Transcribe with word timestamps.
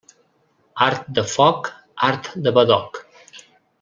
Art 0.85 1.11
de 1.19 1.23
foc, 1.33 1.69
art 2.09 2.31
de 2.47 2.55
badoc. 2.59 3.03